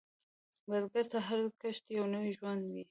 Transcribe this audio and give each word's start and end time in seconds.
بزګر 0.67 1.05
ته 1.11 1.17
هر 1.27 1.39
کښت 1.61 1.83
یو 1.97 2.05
نوی 2.13 2.31
ژوند 2.37 2.61
دی 2.69 2.79